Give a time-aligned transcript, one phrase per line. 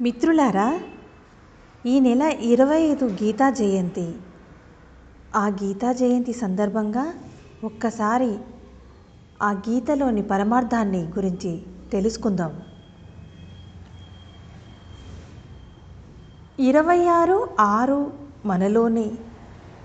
[0.00, 0.80] మిత్రులారా
[1.86, 4.14] ఈ నెల ఇరవై ఐదు గీతా జయంతి.
[5.36, 7.14] ఆ గీతా జయంతి సందర్భంగా
[7.64, 8.38] ఒక్కసారి
[9.42, 11.62] ఆ గీతలోని పరమార్థాన్ని గురించి
[11.92, 12.62] తెలుసుకుందాం.
[16.58, 18.12] ఇరవై ఆరు ఆరు
[18.46, 19.10] మనలోనే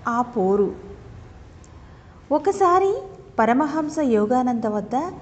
[0.08, 0.74] ఆ పోరు.
[2.32, 2.94] ఒకసారి
[3.38, 5.12] పరమహంస యోగానంద వద్ద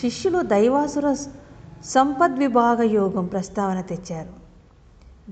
[0.00, 1.16] శిష్యులు దైవాసుర
[1.84, 4.39] సంపద్విభాగ యోగం ప్రస్తావన తెచ్చారు.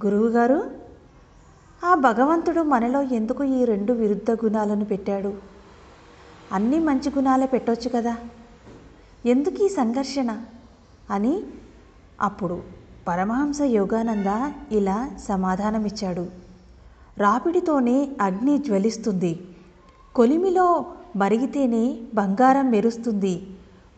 [0.04, 0.70] గురువుగారు
[1.84, 5.32] ఆ భగవంతుడు మనలో ఎందుకు ఈ రెండు విరుద్ధ గుణాలను పెట్టాడు?
[6.52, 8.16] అన్నీ మంచి గుణాలే పెట్టొచ్చు కదా?
[9.26, 10.40] ఎందుకు ఈ సంఘర్షణ?
[11.10, 11.42] అని
[12.20, 12.62] అప్పుడు
[13.08, 16.26] పరమహంస యోగానంద ఇలా సమాధానమిచ్చాడు.
[17.18, 19.40] రాపిడితోనే అగ్ని జ్వలిస్తుంది.
[20.14, 20.86] కొలిమిలో
[21.16, 23.46] మరిగితేనే బంగారం మెరుస్తుంది.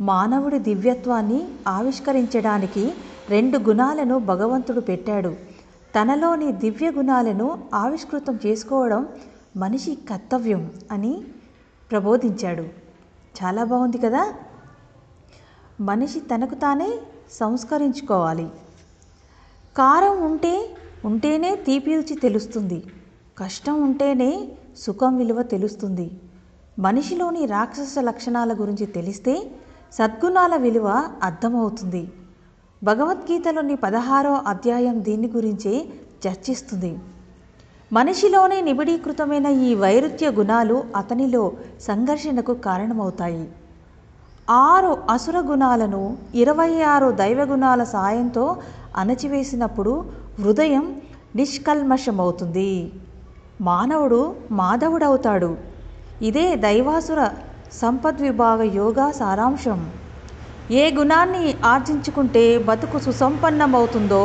[0.00, 2.92] మానవుడి దివ్యత్వాన్ని ఆవిష్కరించడానికి
[3.28, 5.49] రెండు గుణాలను భగవంతుడు పెట్టాడు.
[5.98, 9.08] తనలోని దివ్య గుణాలను ఆవిష్కృతం చేసుకోవడం
[9.56, 11.24] మనిషి కర్తవ్యం అని
[11.90, 12.62] ప్రబోధించాడు.
[13.42, 14.34] చాలా బాగుంది కదా?
[15.80, 16.90] మనిషి తనకు తానే
[17.32, 18.48] సంస్కరించుకోవాలి.
[19.78, 22.84] కారం ఉంటే ఉంటేనే తీపి రుచి తెలుస్తుంది.
[23.38, 26.20] కష్టం ఉంటేనే సుఖం విలువ తెలుస్తుంది.
[26.78, 29.50] మనిషిలోని రాక్షస లక్షణాల గురించి తెలిస్తే
[29.92, 32.12] సద్గుణాల విలువ అర్థమవుతుంది.
[32.84, 35.84] భగవద్గీతలోని పదహారో అధ్యాయం దీని గురించే
[36.26, 36.98] చర్చిస్తుంది.
[37.92, 43.48] మనిషిలోనే నిబిడీకృతమైన ఈ వైరుధ్య గుణాలు అతనిలో సంఘర్షణకు కారణమవుతాయి.
[44.50, 48.56] ఆరు అసుర గుణాలను ఇరవై ఆరు దైవ గుణాల సాయంతో
[48.96, 50.04] అణచివేసినప్పుడు
[50.38, 51.00] హృదయం
[51.36, 52.92] నిష్కల్మషమవుతుంది.
[53.60, 55.56] మానవుడు మాధవుడవుతాడు.
[56.22, 57.30] ఇదే దైవాసుర
[57.72, 59.80] సంపద్విభాగ యోగా సారాంశం.
[60.72, 64.20] ఏ గుణాన్ని ఆర్జించుకుంటే బతుకు సుసంపన్నమవుతుందో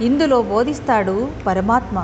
[0.00, 1.14] ఇందులో బోధిస్తాడు
[1.46, 1.96] పరమాత్మ.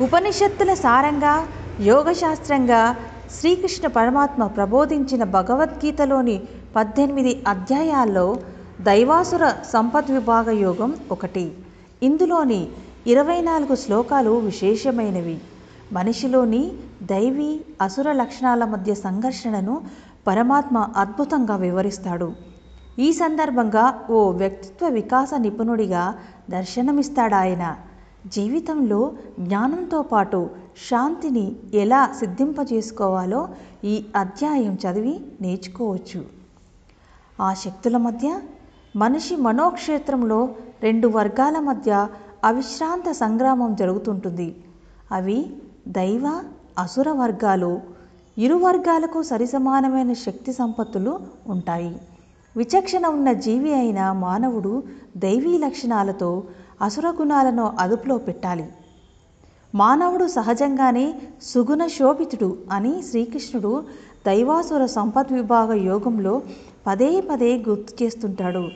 [0.00, 1.32] ఉపనిషత్తుల సారంగా
[1.80, 2.96] యోగశాస్త్రంగా
[3.30, 6.36] శ్రీకృష్ణ పరమాత్మ ప్రబోధించిన భగవద్గీతలోని
[6.76, 8.26] పద్దెనిమిది అధ్యాయాల్లో
[8.80, 11.44] దైవాసుర సంపద్విభాగ యోగం ఒకటి.
[12.02, 12.68] ఇందులోని
[13.06, 15.40] ఇరవై నాలుగు శ్లోకాలు విశేషమైనవి.
[15.92, 16.62] మనిషిలోని
[17.02, 17.50] దైవీ
[17.80, 19.74] అసుర లక్షణాల మధ్య సంఘర్షణను
[20.26, 22.51] పరమాత్మ అద్భుతంగా వివరిస్తాడు.
[22.98, 26.14] ఈ సందర్భంగా ఓ వ్యక్తిత్వ వికాస నిపుణుడిగా
[26.50, 27.76] దర్శనమిస్తాడాయన.
[28.26, 30.50] జీవితంలో జ్ఞానంతో పాటు
[30.90, 33.48] శాంతిని ఎలా సిద్ధింపజేసుకోవాలో
[33.84, 36.24] ఈ అధ్యాయం చదివి నేర్చుకోవచ్చు.
[37.40, 38.40] ఆ శక్తుల మధ్య
[38.96, 40.48] మనిషి మనోక్షేత్రంలో
[40.82, 42.08] రెండు వర్గాల మధ్య
[42.44, 44.56] అవిశ్రాంత సంగ్రామం జరుగుతుంటుంది.
[45.12, 45.50] అవి
[45.88, 46.42] దైవ
[46.78, 47.80] అసుర వర్గాలు
[48.38, 51.98] ఇరు వర్గాలకు సరిసమానమైన శక్తి సంపత్తులు ఉంటాయి.
[52.56, 54.82] విచక్షణ ఉన్న జీవి అయిన మానవుడు
[55.16, 56.44] దైవీ లక్షణాలతో
[56.82, 58.66] అసుర గుణాలను అదుపులో పెట్టాలి.
[59.74, 63.84] మానవుడు సహజంగానే సుగుణ శోభితుడు అని శ్రీకృష్ణుడు
[64.26, 66.42] దైవాసుర సంపద్విభాగ యోగంలో
[66.86, 68.68] పదే పదే గుర్తు చేస్తుంటాడు.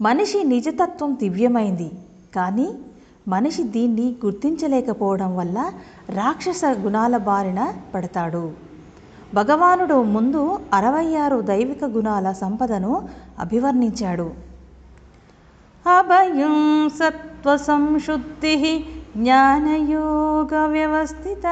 [0.00, 1.90] మనిషి నిజతత్వం దివ్యమైంది.
[2.36, 2.68] కానీ
[3.28, 5.72] మనిషి దీన్ని గుర్తించలేకపోవడం వల్ల
[6.08, 8.52] రాక్షస గుణాల బారిన పడతాడు.
[9.36, 10.42] భగవానుడు ముందు
[10.78, 12.92] అరవై ఆరు దైవిక గుణాల సంపదను
[13.44, 14.28] అభివర్ణించాడు.
[15.86, 16.56] అభయం
[16.98, 18.54] సత్వ సంశుద్ధి
[19.16, 21.44] జ్ఞానయోగ వ్యవస్థిత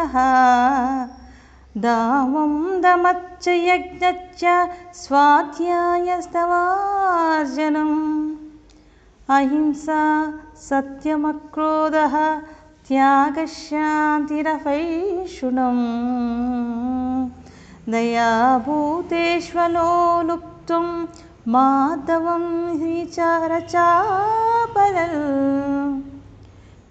[1.84, 2.52] దామం
[2.84, 4.42] దమచ్చ యజ్ఞచ్చ
[5.02, 5.52] స్వాధ్యాయస్తవార్జనం
[9.28, 9.86] అహింస
[10.68, 11.96] సత్యమక్రోధ
[12.88, 13.78] త్యాగశాంతిరఫైషుణం
[17.92, 20.86] दयाभूतेष्वलोलुप्तुं
[21.52, 22.44] माधवं
[22.80, 23.16] हि च
[23.52, 24.94] रचापर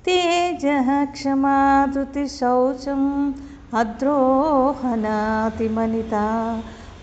[0.06, 3.08] तेजः क्षमादृतिशौचम्
[3.82, 5.06] अद्रोहनातिमनिता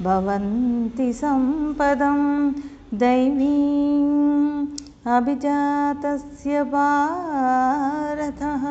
[0.06, 2.20] भवन्ति सम्पदं
[3.02, 4.68] दैवीम्
[5.16, 8.64] अभिजातस्य भारतः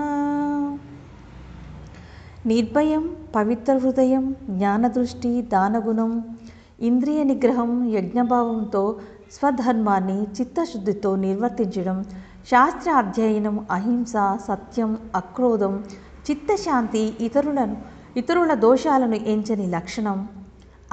[2.45, 6.37] నిర్భయం పవిత్ర హృదయం జ్ఞానదృష్టి దానగుణం
[6.81, 8.99] ఇంద్రియ నిగ్రహం యజ్ఞభావంతో
[9.31, 12.03] స్వధర్మాన్ని చిత్తశుద్ధితో నిర్వర్తించడం
[12.47, 14.13] శాస్త్ర అధ్యయనం అహింస
[14.47, 15.83] సత్యం అక్రోధం
[16.31, 17.77] చిత్తశాంతి ఇతరులను
[18.17, 20.29] ఇతరుల దోషాలను ఎంచని లక్షణం.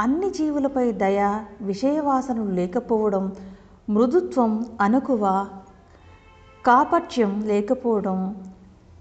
[0.01, 3.33] అన్ని జీవులపై దయ విషయవాసనలు లేకపోవడం
[3.91, 5.47] మృదుత్వం అనుకువ
[6.65, 8.47] కాపట్యం లేకపోవడం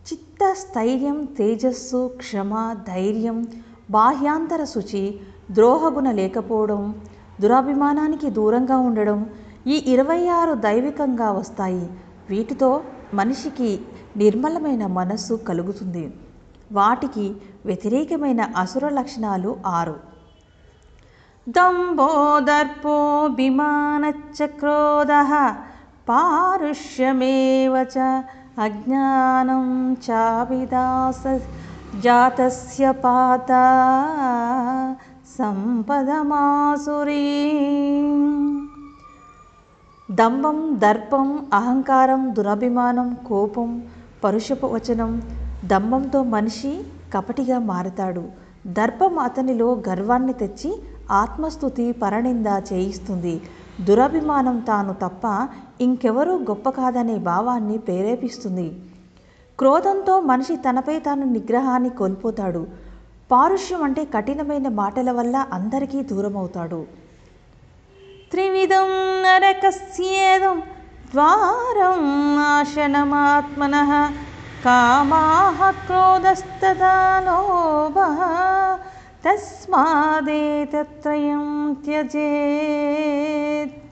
[0.05, 3.47] చిత్తస్థైర్యం తేజస్సు క్షమ ధైర్యం
[3.91, 5.19] బాహ్యాంతర శుచి
[5.51, 7.01] ద్రోహగుణ లేకపోవడం
[7.41, 9.29] దురాభిమానానికి దూరంగా ఉండడం
[9.67, 11.89] ఈ ఇరవై ఆరు దైవికంగా వస్తాయి.
[12.29, 13.79] వీటితో మనిషికి
[14.17, 16.13] నిర్మలమైన మనస్సు కలుగుతుంది.
[16.71, 17.35] వాటికి
[17.65, 19.95] వ్యతిరేకమైన అసుర లక్షణాలు ఆరు.
[21.49, 25.07] దంభో దర్పోభిమానచ్చ క్రోధ
[26.09, 27.85] పారుష్యమేవ
[28.59, 31.39] అజ్ఞానం చావిదాస
[31.99, 33.47] జాతస్య పాత
[35.39, 37.23] సంపదమాసురీ.
[40.11, 43.83] దంభం దర్పం అహంకారం దురభిమానం కోపం
[44.23, 45.21] పరుషపు వచనం
[45.65, 48.23] దంభంతో మనిషి కపటిగా మారతాడు.
[48.67, 53.41] దర్పం అతనిలో గర్వాన్ని తెచ్చి ఆత్మస్థుతి పరనింద చేయిస్తుంది.
[53.81, 55.47] దురభిమానం తాను తప్ప
[55.81, 58.79] ఇంకెవరూ గొప్ప కాదనే భావాన్ని ప్రేరేపిస్తుంది.
[59.59, 62.67] క్రోధంతో మనిషి తనపై తాను నిగ్రహాన్ని కోల్పోతాడు.
[63.31, 66.85] పారుష్యం అంటే కఠినమైన మాటల వల్ల అందరికీ దూరమవుతాడు.
[68.31, 68.87] త్రివిధం
[69.23, 70.63] నరకస్యేదం
[71.11, 74.11] ద్వారం నాశనమాత్మన
[74.65, 77.95] కామాహ క్రోధస్తోభ
[79.27, 83.84] తస్మాదేతత్రయం త్యజేత్.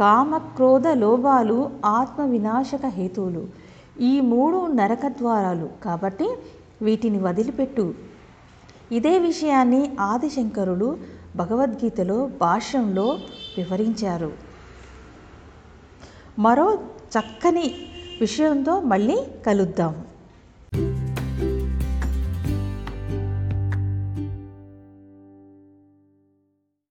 [0.00, 3.48] కామ క్రోధ లోభాలు ఆత్మ వినాశక హేతువులు.
[4.00, 6.36] ఈ మూడు నరక ద్వారాలు కాబట్టి
[6.82, 7.94] వీటిని వదిలిపెట్టు.
[8.92, 10.98] ఇదే విషయాన్ని ఆదిశంకరులు
[11.36, 13.18] భగవద్గీతలో భాష్యంలో
[13.58, 14.32] వివరించారు.
[16.38, 16.74] మరో
[17.18, 17.74] చక్కని
[18.20, 20.04] విషయంతో మళ్ళీ కలుద్దాం.